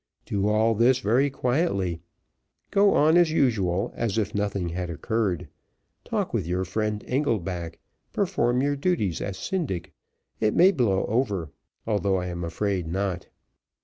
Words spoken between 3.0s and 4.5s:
as usual, as if